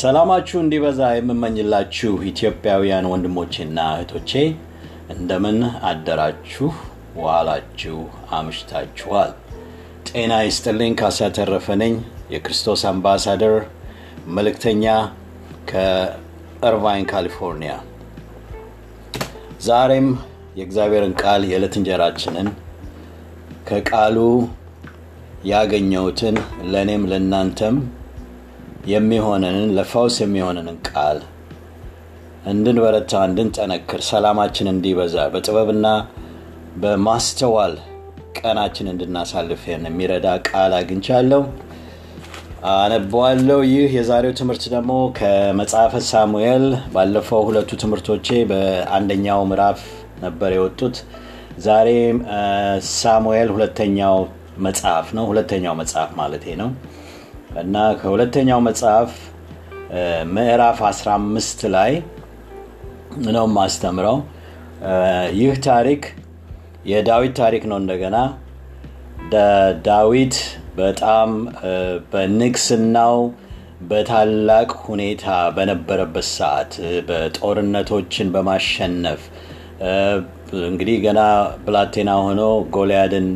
ሰላማችሁ 0.00 0.58
እንዲበዛ 0.60 1.00
የምመኝላችሁ 1.14 2.12
ኢትዮጵያውያን 2.28 3.08
ወንድሞቼና 3.10 3.78
እህቶቼ 3.94 4.30
እንደምን 5.14 5.58
አደራችሁ፣ 5.88 6.68
ዋላችሁ፣ 7.20 7.96
አምሽታችኋል። 8.36 9.32
ጤና 10.08 10.32
ይስጥልኝ። 10.46 10.94
ካሳ 11.00 11.18
የክርስቶስ 12.30 12.82
አምባሳደር 12.90 13.56
መልእክተኛ 14.30 14.84
ከእርቫይን 15.70 17.06
ካሊፎርኒያ። 17.12 17.74
ዛሬም 19.60 20.08
የእግዚአብሔርን 20.58 21.14
ቃል 21.22 21.44
የዕለት 21.50 21.76
እንጀራችንን 21.80 22.48
ከቃሉ 23.68 24.18
ያገኘሁትን 25.46 26.36
ለእኔም 26.72 27.04
ለእናንተም 27.10 27.76
የሚሆነንን 28.86 29.68
ለፈውስ 29.76 30.16
የሚሆነንን 30.22 30.78
ቃል 30.88 31.18
እንድንበረታ 32.50 33.12
እንድንጠነክር 33.28 34.00
ሰላማችን 34.08 34.70
እንዲበዛ 34.72 35.16
በጥበብና 35.32 35.86
በማስተዋል 36.82 37.74
ቀናችን 38.38 38.86
እንድናሳልፍ 38.92 39.62
የሚረዳ 39.72 40.28
ቃል 40.48 40.72
አግኝቻለሁ 40.78 41.42
አነበዋለሁ 42.72 43.58
ይህ 43.68 43.90
የዛሬው 43.96 44.32
ትምህርት 44.40 44.64
ደግሞ 44.74 44.92
ከመጽሐፈ 45.18 46.02
ሳሙኤል 46.10 46.64
ባለፈው 46.94 47.40
ሁለቱ 47.48 47.78
ትምህርቶቼ 47.82 48.28
በአንደኛው 48.50 49.40
ምዕራፍ 49.50 49.80
ነበር 50.22 50.50
የወጡት። 50.56 50.96
ዛሬ 51.58 51.88
ሳሙኤል 52.96 53.48
ሁለተኛው 53.54 54.16
መጽሐፍ 54.66 55.06
ነው። 55.18 55.24
ሁለተኛው 55.30 55.74
መጽሐፍ 55.80 56.10
ማለት 56.20 56.44
ነው 56.60 56.70
እና 57.58 57.76
ከሁለተኛው 58.00 58.60
መጽሐፍ 58.60 59.12
ምዕራፍ 60.32 60.78
15 60.88 61.64
ላይ 61.74 61.92
ነው 63.28 63.46
ማስተምረው 63.54 64.18
ይህ 65.38 65.54
ታሪክ 65.66 66.02
የዳዊት 66.86 67.32
ታሪክ 67.40 67.62
ነው 67.70 67.78
እንደገና። 67.82 68.16
ዳዊት 69.86 70.36
በጣም 70.76 71.30
በንግስናው 72.12 73.16
በታላቅ 73.90 74.70
ሁኔታ 74.86 75.26
በነበረበት 75.56 76.26
ሰዓት 76.36 76.72
በጦርነቶችን 77.08 78.30
በማሸነፍ 78.34 79.20
እንግዲህ 80.64 80.96
ገና 81.04 81.20
ብላቴና 81.66 82.12
ሆኖ 82.24 82.42
ጎልያድን 82.76 83.28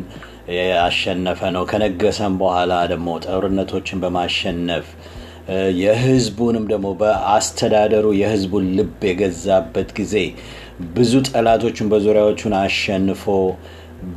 ያሸነፈ 0.53 1.39
ነው። 1.55 1.63
ከነገሰም 1.69 2.33
በኋላ 2.41 2.73
ደግሞ 2.91 3.07
ጦርነቶችን 3.25 4.01
በማሸነፍ 4.03 4.87
የህዝቡንም 5.79 6.65
ደግሞ 6.71 6.87
በአስተዳደሩ 7.01 8.05
የህዝቡን 8.19 8.65
ልብ 8.77 9.01
የገዛበት 9.09 9.89
ጊዜ 9.99 10.15
ብዙ 10.95 11.13
ጠላቶችን 11.29 11.89
በዙሪያዎቹን 11.91 12.55
አሸንፎ 12.61 13.23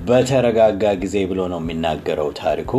በተረጋጋ 0.08 0.84
ጊዜ 1.02 1.16
ብሎ 1.30 1.40
ነው 1.52 1.60
የሚናገረው 1.62 2.30
ታሪኩ። 2.40 2.72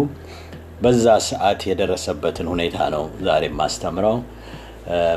በዛ 0.84 1.06
ሰዓት 1.28 1.62
የደረሰበትን 1.70 2.48
ሁኔታ 2.52 2.78
ነው 2.94 3.04
ዛሬ 3.26 3.46
ማስተምረው 3.60 4.18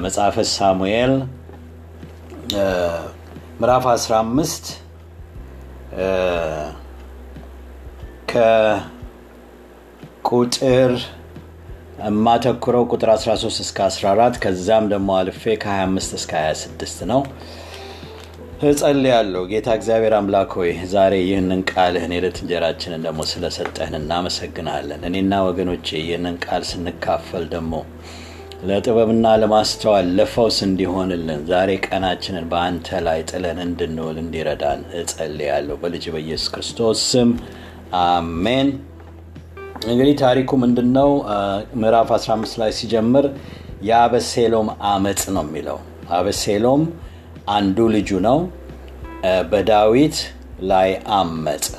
መጽሐፈ 0.05 0.37
ሳሙኤል 0.53 1.13
ምዕራፍ 3.61 3.85
15 3.93 4.73
ከቁጥር 10.25 10.93
የማተኩረው 12.03 12.85
ቁጥር 12.93 13.11
13 13.17 13.61
እስከ 13.65 13.79
14 13.89 14.39
ከዛም 14.45 14.85
ደግሞ 14.93 15.09
አልፌ 15.19 15.43
ከ25 15.65 16.15
እስከ 16.19 16.33
26 16.45 17.05
ነው። 17.13 17.21
እጸልያለሁ። 18.65 19.43
ጌታ 19.51 19.69
እግዚአብሔር 19.79 20.15
አምላክ 20.19 20.51
ሆይ 20.59 20.71
ዛሬ 20.93 21.15
ይህንን 21.23 21.61
ቃልህን 21.71 22.13
የዕለት 22.15 22.37
እንጀራችንን 22.43 23.05
ደግሞ 23.07 23.21
ስለሰጠህን 23.31 23.95
እናመሰግናለን። 24.01 25.01
እኔና 25.09 25.41
ወገኖቼ 25.49 25.87
ይህንን 26.03 26.37
ቃል 26.45 26.63
ስንካፈል 26.71 27.45
ደግሞ 27.55 27.73
ለጥበብና 28.65 29.27
ለማስተዋል 29.43 30.09
ለፈውስ 30.19 30.59
እንዲሆንልን 30.67 31.41
ዛሬ 31.49 31.71
ቀናችንን 31.87 32.45
በአንተ 32.53 33.01
ላይ 33.07 33.21
ጥለን 33.31 33.59
እንድንውል 33.65 34.19
እንዲረዳን 34.23 34.83
እጸልያለሁ። 35.01 35.77
በልጅ 35.83 36.05
በኢየሱስ 36.15 36.49
ክርስቶስ 36.55 37.01
ስም 37.11 37.31
አሜን። 38.01 38.69
እንግዲህ 39.87 40.15
ታሪኩ 40.21 40.51
ምንድን 40.57 40.89
ነው 40.93 41.11
ምዕራፍ 41.81 42.11
15 42.17 42.61
ላይ 42.61 42.71
ሲጀምር 42.79 43.25
የአበሴሎም 43.83 44.69
አመፅ 44.91 45.23
ነው 45.37 45.45
የሚለው። 45.47 45.79
አበሴሎም 46.11 46.83
አንዱ 47.57 47.79
ልጁ 47.95 48.11
ነው። 48.29 48.39
በዳዊት 49.51 50.17
ላይ 50.71 50.89
አመፀ። 51.17 51.75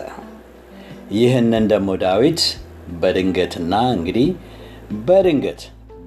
ይህንን 1.18 1.66
ደግሞ 1.74 1.90
ዳዊት 2.04 2.42
በድንገትና 3.02 3.74
እንግዲህ 3.96 4.28
በድንገት 5.08 5.62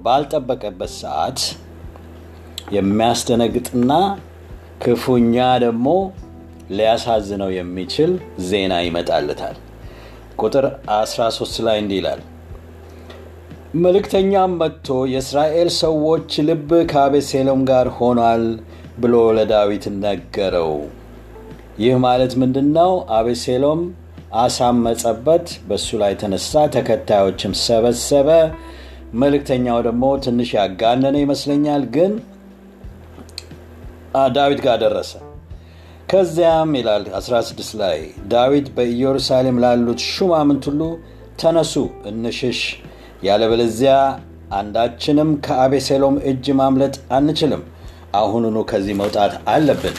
ባልጠበቀበት 0.05 0.91
ሰዓት 1.01 1.39
የሚያስደነግጥና 2.77 3.91
ክፉኛ 4.83 5.35
ደግሞ 5.63 5.87
ሊያሳዝነው 6.71 7.49
የሚችል 7.57 8.11
ዜና 8.49 8.73
ይመጣለታል 8.85 9.55
ቁጥር 10.39 10.65
13 10.95 11.61
ላይ 11.67 11.77
እንዲህ 11.81 11.97
ይላል። 11.99 12.21
መልእክተኛም 13.77 14.51
መጥቶ 14.59 14.97
የእስራኤል 15.11 15.69
ሰዎች 15.79 16.29
ልብ 16.47 16.69
ከአቤሴሎም 16.91 17.61
ጋር 17.69 17.87
ሆኗል 17.97 18.43
ብሎ 18.99 19.15
ለዳዊት 19.37 19.85
ነገረው። 19.99 20.71
ይህ 21.79 21.95
ማለት 22.05 22.33
ምንድን 22.41 22.69
ነው 22.77 22.91
አቤሴሎም 23.17 23.81
አሳመፀበት 24.37 25.47
በሱ 25.67 25.97
ላይ 26.01 26.13
ተነሳ 26.21 26.63
ተከታዮችም 26.73 27.53
ሰበሰበ። 27.63 28.29
መልእክተኛው 29.19 29.77
ደግሞ 29.85 30.05
ትንሽ 30.25 30.49
ያጋነነ 30.57 31.15
ይመስለኛል 31.23 31.83
ግን 31.95 32.13
ዳዊት 34.35 34.59
ጋር 34.65 34.77
ደረሰ 34.83 35.11
ከዚያም 36.09 36.69
ይላል 36.77 37.05
16 37.17 37.71
ላይ 37.79 37.97
ዳዊት 38.33 38.67
በኢየሩሳሌም 38.75 39.57
ላሉት 39.63 40.01
ሹማምንት 40.11 40.65
ሁሉ 40.69 40.81
ተነሱ 41.41 41.73
እንሽሽ 42.11 42.59
ያለበለዚያ 43.27 43.95
አንዳችንም 44.57 45.29
ከአቤሴሎም 45.45 46.15
እጅ 46.29 46.45
ማምለጥ 46.59 46.95
አንችልም። 47.17 47.63
አሁኑኑ 48.19 48.57
ከዚህ 48.69 48.95
መውጣት 49.01 49.33
አለብን። 49.53 49.97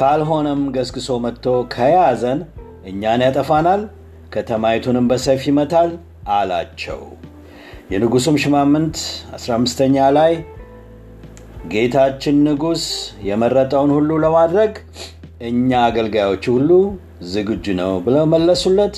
ካልሆነም 0.00 0.62
ገስግሶ 0.76 1.18
መጥቶ 1.24 1.44
ከያዘን 1.74 2.40
እኛን 2.90 3.24
ያጠፋናል 3.26 3.82
ከተማይቱንም 4.34 5.08
በሰይፍ 5.12 5.44
ይመታል 5.50 5.90
አላቸው። 6.36 7.00
የንጉሱም 7.92 8.36
ሽማምንት 8.42 8.96
15ኛ 9.38 10.06
ላይ 10.18 10.32
ጌታችን 11.70 12.36
ንጉሥ 12.46 12.82
የመረጠውን 13.28 13.90
ሁሉ 13.94 14.10
ለማድረግ 14.24 14.72
እኛ 15.48 15.70
አገልጋዮች 15.86 16.44
ሁሉ 16.52 16.70
ዝግጁ 17.32 17.74
ነው 17.80 17.92
ብለው 18.04 18.24
መለሱለት። 18.32 18.96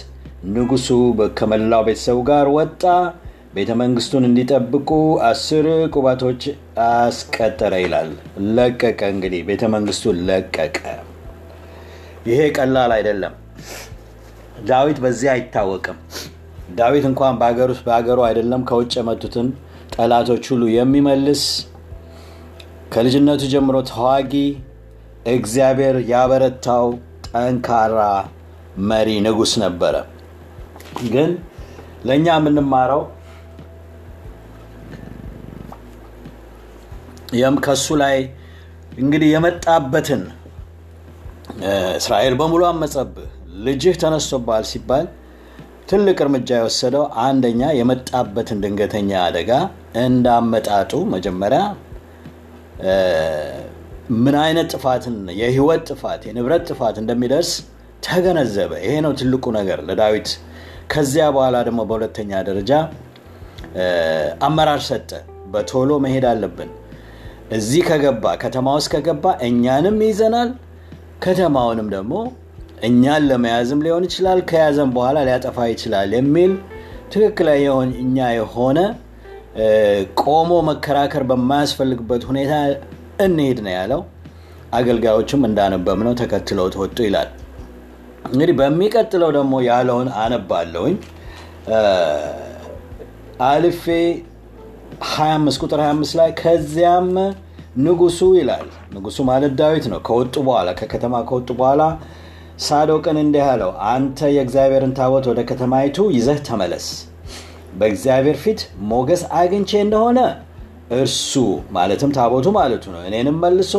ንጉሱ 0.50 0.88
ከመላው 1.38 1.82
ቤተሰቡ 1.88 2.18
ጋር 2.28 2.46
ወጣ። 2.56 2.82
ቤተ 3.54 3.70
መንግስቱን 3.80 4.24
እንዲጠብቁ 4.28 4.88
አስር 5.28 5.66
ቁባቶች 5.94 6.42
አስቀጠረ 6.86 7.74
ይላል። 7.84 8.10
ለቀቀ 8.56 9.00
እንግዲህ 9.14 9.40
ቤተ 9.48 9.62
መንግስቱን 9.74 10.18
ለቀቀ። 10.28 10.76
ይሄ 12.28 12.40
ቀላል 12.56 12.92
አይደለም። 12.96 13.34
ዳዊት 14.68 15.00
በዚህ 15.04 15.30
አይታወቅም። 15.34 15.98
ዳዊት 16.78 17.04
እንኳን 17.10 17.34
በሀገር 17.40 17.68
ውስጥ 17.74 17.84
በሀገሩ 17.88 18.20
አይደለም 18.28 18.62
ከውጭ 18.70 18.92
የመጡትን 18.98 19.48
ጠላቶች 19.94 20.44
ሁሉ 20.52 20.64
የሚመልስ 20.74 21.42
ከልጅነቱ 22.92 23.42
ጀምሮ 23.52 23.76
ተዋጊ 23.90 24.32
እግዚአብሔር 25.32 25.96
ያበረታው 26.10 26.86
ጠንካራ 27.26 27.98
መሪ 28.90 29.08
ንጉስ 29.26 29.52
ነበረ። 29.62 29.94
ግን 31.12 31.30
ለእኛ 32.08 32.26
የምንማረው 32.36 33.02
የም 37.38 37.56
ከሱ 37.64 37.86
ላይ 38.02 38.16
እንግዲህ 39.00 39.28
የመጣበትን 39.32 40.22
እስራኤል 41.98 42.34
በሙሉ 42.40 42.62
አመፀብህ 42.70 43.28
ልጅህ 43.66 43.94
ተነስቶባል 44.02 44.64
ሲባል 44.70 45.06
ትልቅ 45.90 46.16
እርምጃ 46.24 46.48
የወሰደው 46.58 47.04
አንደኛ 47.24 47.60
የመጣበትን 47.78 48.58
ድንገተኛ 48.64 49.10
አደጋ 49.26 49.50
እንዳመጣጡ 50.02 50.92
መጀመሪያ 51.14 51.60
ምን 54.18 54.36
አይነት 54.42 54.68
ጥፋትን 54.74 55.16
የህይወት 55.40 55.82
ጥፋት 55.90 56.22
የንብረት 56.28 56.62
ጥፋት 56.70 56.96
እንደሚደርስ 57.02 57.50
ተገነዘበ 58.02 58.72
ይሄ 58.84 58.94
ነው 59.06 59.12
ትልቁ 59.20 59.44
ነገር 59.58 59.78
ለዳዊት 59.88 60.28
ከዚያ 60.92 61.24
በኋላ 61.34 61.56
ደግሞ 61.66 61.80
በሁለተኛ 61.88 62.30
ደረጃ 62.48 62.72
አመራር 64.46 64.80
ሰጠ 64.88 65.10
በቶሎ 65.52 65.90
መሄድ 66.04 66.24
አለብን። 66.30 66.70
እዚህ 67.56 67.82
ከገባ 67.88 68.24
ከተማ 68.42 68.68
ውስጥ 68.78 68.88
ከገባ 68.94 69.34
እኛንም 69.48 69.98
ይይዘናል። 70.04 70.50
ከተማውንም 71.24 71.88
ደግሞ 71.94 72.14
እኛን 72.88 73.22
ለመያዝም 73.30 73.80
ሊሆን 73.86 74.04
ይችላል፣ 74.08 74.40
ከያዘም 74.50 74.90
በኋላ 74.96 75.18
ሊያጠፋ 75.28 75.66
ይችላል 75.72 76.10
የሚል 76.18 76.52
ትክክለኛ 77.12 77.62
የሆነ 78.38 78.78
ቆሞ 80.22 80.50
መከራከር 80.68 81.22
በማያስፈልግበት 81.30 82.22
ሁኔታ 82.28 82.52
እንሄድ 83.24 83.58
ነው 83.64 83.72
ያለው። 83.76 84.00
አገልጋዮችም 84.72 85.42
እንዳነበብነው 85.48 86.14
ተከትለው 86.20 86.66
ተወጡ 86.74 86.98
ይላል። 87.06 87.28
እንግዲህ 88.28 88.54
በሚቀጥለው 88.58 89.30
ደግሞ 89.36 89.54
ያለውን 89.68 90.08
አነባለሁኝ 90.22 90.96
አልፌ 93.48 93.84
25 95.08 95.60
ቁጥር 95.64 95.80
25 95.84 96.16
ላይ 96.20 96.30
ከዚያም 96.40 97.08
ንጉሱ 97.84 98.20
ይላል። 98.38 98.64
ንጉሱ 98.94 99.18
ማለት 99.28 99.52
ዳዊት 99.60 99.84
ነው። 99.92 100.00
ከወጡ 100.06 100.34
በኋላ 100.46 100.68
ከከተማ 100.80 101.14
ከወጡ 101.28 101.50
በኋላ 101.60 101.82
ሳዶቅን 102.60 103.18
እንዲህ 103.22 103.44
አለው፣ 103.50 103.70
አንተ 103.90 104.18
የእግዚአብሔርን 104.36 104.94
ታቦት 104.98 105.26
ወደ 105.30 105.40
ከተማይቱ 105.50 106.06
ይዘህ 106.16 106.38
ተመለስ። 106.48 106.86
በእግዚአብሔር 107.78 108.36
ፊት 108.42 108.60
ሞገስ 108.90 109.22
አግኝቼ 109.38 109.70
እንደሆነ 109.84 110.20
እርሱ 110.98 111.32
ማለትም 111.70 112.10
ታቦቱ 112.16 112.46
ማለቱ 112.56 112.84
ነው። 112.94 113.00
እኔንም 113.08 113.36
መልሶ 113.44 113.72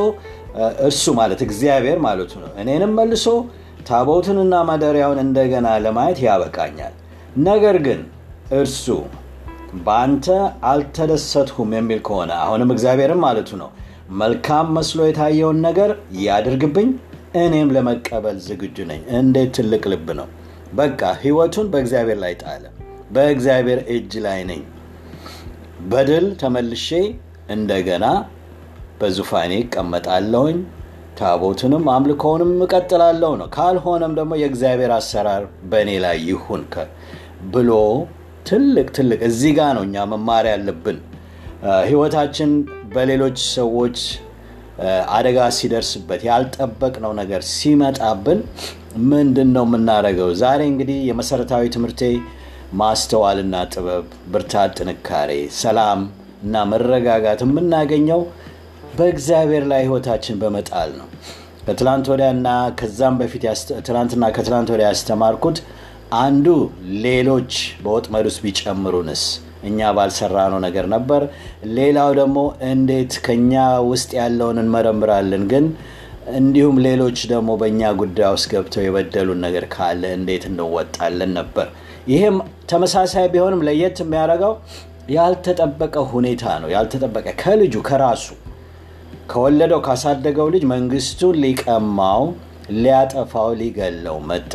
እርሱ 0.87 1.05
ማለት 1.19 1.39
እግዚአብሔር 1.47 1.97
ማለቱ 2.05 2.31
ነው። 2.43 2.51
እኔንም 2.61 2.91
መልሶ 2.99 3.25
ታቦቱንና 3.89 4.55
ማደሪያውን 4.69 5.19
እንደገና 5.25 5.67
ለማየት 5.85 6.19
ያበቃኛል። 6.25 6.93
ነገር 7.47 7.77
ግን 7.85 8.01
እርሱ 8.53 8.85
በአንተ 9.85 10.27
አልተደሰትሁም 10.69 11.71
የሚል 11.77 11.99
ከሆነ 12.07 12.31
አሁንም 12.43 12.73
እግዚአብሔርም 12.75 13.21
ማለቱ 13.25 13.49
ነው 13.61 13.69
መልካም 14.19 14.67
መስሎ 14.75 14.99
የታየውን 15.07 15.57
ነገር 15.65 15.91
ያድርግብኝ፣ 16.21 16.89
እኔም 17.41 17.71
ለመቀበል 17.75 18.37
ዝግጁ 18.45 18.77
ነኝ። 18.91 19.01
እንዴት 19.17 19.51
ትልቅ 19.57 19.83
ልብ 19.93 20.07
ነው! 20.19 20.27
በቃ 20.73 21.01
ህይወቱን 21.21 21.67
በእግዚአብሔር 21.73 22.19
ላይ 22.23 22.33
ጣለ። 22.41 22.63
በእግዚአብሔር 23.09 23.79
እጅ 23.93 24.13
ላይ 24.25 24.39
ነኝ። 24.49 24.61
በድል 25.91 26.25
ተመልሼ 26.41 26.87
እንደገና 27.49 28.05
በዙፋኔ 28.99 29.53
እቀመጣለሁኝ፣ 29.63 30.57
ታቦቱንም 31.19 31.85
አምልኮውንም 31.93 32.51
እቀጥላለሁ 32.65 33.31
ነው። 33.39 33.47
ካልሆነም 33.55 34.13
ደግሞ 34.19 34.33
የእግዚአብሔር 34.41 34.91
አሰራር 34.97 35.43
በእኔ 35.71 35.91
ላይ 36.05 36.17
ይሁን 36.27 36.63
ብሎ 37.51 37.71
ትልቅ 38.49 38.87
ትልቅ 38.97 39.19
እዚህ 39.29 39.51
ጋር 39.57 39.71
ነው 39.77 39.83
እኛ 39.87 40.05
መማር 40.11 40.45
ያለብን። 40.51 40.97
ህይወታችን 41.87 42.51
በሌሎች 42.93 43.39
ሰዎች 43.55 43.97
አደጋ 45.15 45.39
ሲደርስበት 45.57 46.21
ያልጠበቅነው 46.27 47.11
ነገር 47.19 47.41
ሲመጣብን 47.53 48.39
ምንድን 49.09 49.49
ነው 49.55 49.65
የምናደርገው? 49.67 50.29
ዛሬ 50.41 50.59
እንግዲህ 50.71 50.99
የመሰረታዊ 51.09 51.63
ትምህርቴ 51.75 52.01
ማስተዋልና 52.79 53.55
ጥበብ፣ 53.73 54.03
ብርታት፣ 54.31 54.71
ጥንካሬ፣ 54.79 55.31
ሰላም 55.59 56.01
እና 56.43 56.63
መረጋጋት 56.71 57.41
የምናገኘው 57.45 58.21
በእግዚአብሔር 58.97 59.63
ላይ 59.71 59.81
ህይወታችን 59.85 60.39
በመጣል 60.41 60.89
ነው። 60.99 61.07
ከትላንት 61.65 62.05
ወዲያና 62.11 62.47
ከዛም 62.79 63.15
በፊት 63.19 63.43
ትላንትና 63.87 64.25
ከትላንት 64.35 64.69
ወዲያ 64.73 64.87
ያስተማርኩት 64.91 65.57
አንዱ 66.19 66.47
ሌሎች 67.05 67.51
በወጥመድ 67.83 68.25
ውስጥ 68.29 68.39
ቢጨምሩንስ 68.45 69.23
እኛ 69.63 69.89
ባልሰራነው 69.95 70.59
ነገር 70.65 70.85
ነበር። 70.93 71.21
ሌላው 71.77 72.09
ደግሞ 72.19 72.37
እንዴት 72.69 73.13
ከኛ 73.25 73.53
ውስጥ 73.89 74.09
ያለውን 74.19 74.59
እንመረምራለን፣ 74.63 75.43
ግን 75.51 75.65
እንዲሁም 76.35 76.77
ሌሎች 76.85 77.19
ደግሞ 77.31 77.49
በእኛ 77.61 77.91
ጉዳይ 78.01 78.29
ውስጥ 78.35 78.47
ገብተው 78.53 78.83
የበደሉን 78.85 79.39
ነገር 79.45 79.65
ካለ 79.75 80.03
እንዴት 80.17 80.43
እንወጣለን 80.49 81.31
ነበር። 81.39 81.67
ይህም 82.09 82.37
ተመሳሳይ 82.69 83.25
ቢሆንም 83.33 83.63
ለየት 83.67 83.97
የሚያደርገው 84.03 84.53
ያልተጠበቀ 85.15 85.95
ሁኔታ 86.11 86.43
ነው። 86.61 86.69
ያልተጠበቀ 86.73 87.27
ከልጁ 87.41 87.75
ከራሱ 87.87 88.25
ከወለደው 89.31 89.81
ካሳደገው 89.87 90.47
ልጅ 90.53 90.63
መንግስቱን 90.71 91.35
ሊቀማው፣ 91.43 92.23
ሊያጠፋው፣ 92.77 93.49
ሊገለው 93.61 94.17
መጣ። 94.29 94.53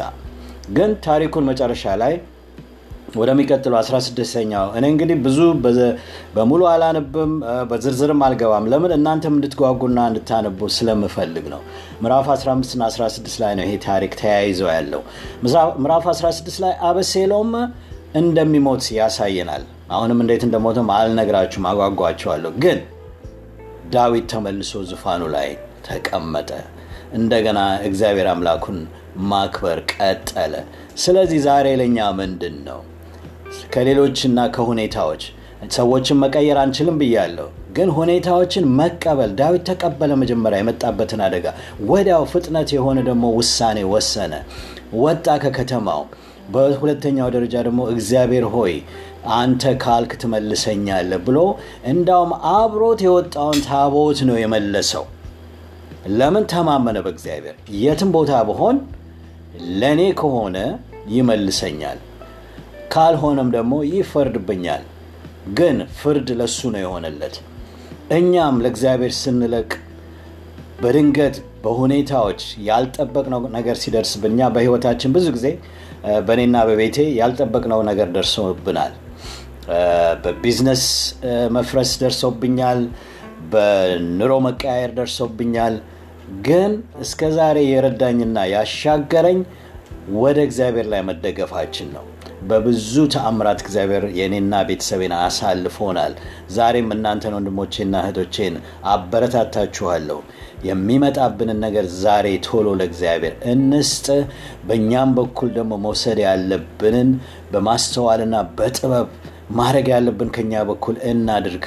ግን 0.77 0.91
ታሪኩን 1.07 1.47
መጨረሻ 1.51 1.95
ላይ 2.03 2.15
ወደሚቀጥለው 3.15 3.77
16ኛው 3.81 4.67
እኔ 4.77 4.85
እንግዲህ 4.93 5.17
ብዙ 5.25 5.39
በሙሉ 6.35 6.63
አላነብም፣ 6.71 7.33
በዝርዝርም 7.71 8.23
አልገባም። 8.27 8.65
ለምን 8.73 8.93
እናንተም 8.97 9.35
እንድትጓጉና 9.39 9.99
እንድታነቡ 10.11 10.69
ስለምፈልግ 10.77 11.47
ነው። 11.55 11.61
ምዕራፍ 12.03 12.29
15 12.35 12.75
እና 12.77 12.85
16 12.93 13.37
ላይ 13.43 13.53
ነው 13.59 13.65
ይሄ 13.67 13.75
ታሪክ 13.87 14.15
ተያይዘው 14.21 14.71
ያለው። 14.75 15.03
ምዕራፍ 15.83 16.07
16 16.15 16.59
ላይ 16.65 16.75
አበሴሎም 16.89 17.53
እንደሚሞት 18.21 18.85
ያሳየናል። 18.99 19.65
አሁንም 19.91 20.21
እንዴት 20.25 20.43
እንደሞተም 20.47 20.91
አልነግራችሁም፣ 20.97 21.67
አጓጓቸዋለሁ። 21.71 22.53
ግን 22.65 22.79
ዳዊት 23.95 24.27
ተመልሶ 24.33 24.83
ዙፋኑ 24.91 25.23
ላይ 25.35 25.49
ተቀመጠ። 25.89 26.51
እንደገና 27.15 27.59
እግዚአብሔር 27.89 28.29
አምላኩን 28.31 28.79
ማክበር 29.31 29.79
ቀጠለ። 29.93 30.55
ስለዚህ 31.03 31.39
ዛሬ 31.47 31.67
ለእኛ 31.81 31.99
ምንድን 32.19 32.57
ነው 32.69 32.81
ከሌሎችና 33.75 34.39
ከሁኔታዎች 34.55 35.23
ሰዎችን 35.75 36.19
መቀየር 36.23 36.59
አንችልም 36.63 36.97
ብያለሁ፣ 37.01 37.47
ግን 37.77 37.89
ሁኔታዎችን 37.97 38.65
መቀበል 38.79 39.31
ዳዊት 39.39 39.63
ተቀበለ። 39.69 40.13
መጀመሪያ 40.23 40.59
የመጣበትን 40.61 41.21
አደጋ 41.27 41.47
ወዲያው 41.89 42.25
ፍጥነት 42.33 42.69
የሆነ 42.77 42.99
ደግሞ 43.09 43.25
ውሳኔ 43.39 43.79
ወሰነ፣ 43.93 44.33
ወጣ 45.01 45.27
ከከተማው። 45.45 46.03
በሁለተኛው 46.49 47.29
ደረጃ 47.35 47.55
ደግሞ 47.67 47.83
እግዚአብሔር 47.93 48.47
ሆይ 48.55 48.75
አንተ 49.35 49.73
ካልክ 49.85 50.13
ትመልሰኛለህ 50.23 51.21
ብሎ 51.27 51.39
እንዳውም 51.91 52.33
አብሮት 52.53 53.01
የወጣውን 53.07 53.61
ታቦት 53.69 54.19
ነው 54.29 54.37
የመለሰው። 54.41 55.05
ለምን 56.15 56.45
ተማመነ 56.53 56.99
በእግዚአብሔር። 57.05 57.55
የትም 57.81 58.11
ቦታ 58.17 58.43
ብሆን 58.49 58.79
ለእኔ 59.81 60.03
ከሆነ 60.21 60.57
ይመልሰኛል፣ 61.15 61.99
ካልሆነም 62.93 63.49
ደግሞ 63.55 63.75
ይፈርድብኛል። 63.91 64.83
ግን 65.59 65.77
ፍርድ 65.99 66.29
ለሱ 66.39 66.59
ነው 66.75 66.81
የሆነለት። 66.83 67.35
እኛም 68.17 68.57
ለእግዚአብሔር 68.65 69.13
ስንለቅ 69.21 69.71
በድንገት 70.83 71.35
በሁኔታዎች 71.63 72.41
ያልጠበቅነው 72.69 73.41
ነገር 73.57 73.77
ሲደርስብን 73.83 74.37
በህይወታችን 74.55 75.13
ብዙ 75.17 75.27
ጊዜ 75.37 75.47
በእኔና 76.27 76.57
በቤቴ 76.69 76.99
ያልጠበቅነው 77.19 77.81
ነገር 77.91 78.09
ደርሶብናል። 78.17 78.93
በቢዝነስ 80.25 80.85
መፍረስ 81.57 81.93
ደርሶብኛል። 82.03 82.81
በኑሮ 83.53 84.33
መቀያየር 84.47 84.93
ደርሶብኛል። 84.99 85.75
ግን 86.45 86.73
እስከ 87.01 87.31
ዛሬ 87.37 87.59
የረዳኝና 87.67 88.39
ያሻገረኝ 88.53 89.39
ወደ 90.19 90.39
እግዚአብሔር 90.47 90.87
ላይ 90.93 91.03
መደገፋችን 91.09 91.89
ነው። 91.97 92.05
በብዙ 92.49 92.95
ተአምራት 93.13 93.61
እግዚአብሔር 93.65 94.05
የእኔና 94.17 94.55
ቤተሰቤን 94.69 95.15
አሳልፎናል። 95.19 96.15
ዛሬም 96.57 96.89
እናንተን 96.95 97.37
ወንድሞቼና 97.37 97.95
እህቶቼን 98.03 98.57
አበረታታችኋለሁ። 98.95 100.19
የሚመጣብንን 100.69 101.59
ነገር 101.65 101.87
ዛሬ 102.03 102.27
ቶሎ 102.47 102.67
ለእግዚአብሔር 102.81 103.35
እንስጥ። 103.53 104.07
በእኛም 104.69 105.11
በኩል 105.19 105.51
ደግሞ 105.57 105.73
መውሰድ 105.85 106.21
ያለብንን 106.27 107.11
በማስተዋልና 107.53 108.37
በጥበብ 108.59 109.09
ማድረግ 109.57 109.89
ያለብን 109.95 110.31
ከኛ 110.37 110.63
በኩል 110.69 110.99
እናድርግ። 111.11 111.65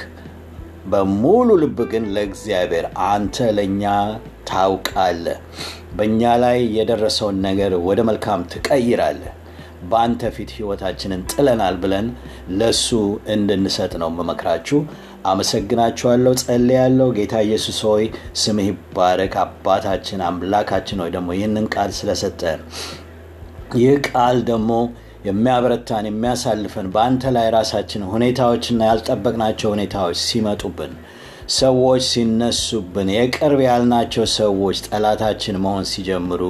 በሙሉ 0.90 1.48
ልብ 1.62 1.78
ግን 1.90 2.04
ለእግዚአብሔር 2.14 2.84
አንተ 3.08 3.46
ለእኛ 3.56 3.84
ታውቃለህ፣ 4.50 5.38
በእኛ 5.96 6.22
ላይ 6.42 6.58
የደረሰውን 6.76 7.36
ነገር 7.46 7.72
ወደ 7.86 8.00
መልካም 8.08 8.40
ትቀይራለህ፣ 8.52 9.32
በአንተ 9.90 10.30
ፊት 10.36 10.50
ህይወታችንን 10.56 11.22
ጥለናል 11.32 11.76
ብለን 11.82 12.06
ለሱ 12.60 12.88
እንድንሰጥ 13.34 13.92
ነው 14.02 14.10
መመክራችሁ። 14.16 14.78
አመሰግናችኋለሁ፣ 15.32 16.32
ጸልያለሁ። 16.42 17.08
ጌታ 17.16 17.34
ኢየሱስ 17.46 17.78
ሆይ 17.88 18.04
ስምህ 18.42 18.68
ይባረክ። 18.70 19.34
አባታችን 19.44 20.22
አምላካችን 20.28 21.02
ሆይ 21.02 21.12
ደግሞ 21.16 21.28
ይህንን 21.38 21.68
ቃል 21.74 21.92
ስለሰጠን 21.98 22.60
ይህ 23.76 23.94
ቃል 24.08 24.36
ደግሞ 24.48 24.72
የሚያበረታን 25.28 26.06
የሚያሳልፈን 26.08 26.86
በአንተ 26.92 27.32
ላይ 27.36 27.46
ራሳችን 27.54 28.02
ሁኔታዎችና 28.12 28.80
ያልጠበቅናቸው 28.90 29.68
ሁኔታዎች 29.74 30.18
ሲመጡብን 30.26 30.92
ሰዎች 31.48 32.02
ሲነሱብን 32.08 33.08
የቅርብ 33.14 33.60
ያልናቸው 33.64 34.24
ሰዎች 34.34 34.78
ጠላታችን 34.86 35.60
መሆን 35.62 35.86
ሲጀምሩ 35.92 36.42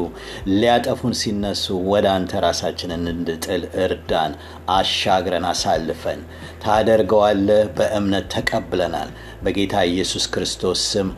ሊያጠፉን 0.52 1.14
ሲነሱ 1.20 1.76
ወደ 1.90 2.06
አንተ 2.14 2.40
ራሳችንን 2.44 3.04
እንድጥል 3.12 3.64
እርዳን። 3.84 4.32
አሻግረን 4.76 5.46
አሳልፈን 5.50 6.22
ታደርገዋለህ። 6.64 7.62
በእምነት 7.76 8.26
ተቀብለናል። 8.34 9.12
በጌታ 9.44 9.84
ኢየሱስ 9.92 10.26
ክርስቶስ 10.34 10.82
ስም 10.90 11.10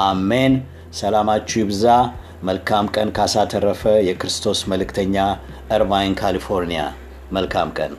አሜን። 0.00 0.56
ሰላማችሁ 0.94 1.58
ይብዛ። 1.62 1.86
መልካም 2.42 2.86
ቀን። 2.94 3.08
ካሳ 3.16 3.46
ተረፈ፣ 3.52 3.84
የክርስቶስ 4.08 4.60
መልእክተኛ፣ 4.72 5.16
እርቫይን 5.70 6.14
ካሊፎርኒያ። 6.20 6.82
መልካም 7.32 7.70
ቀን 7.78 7.94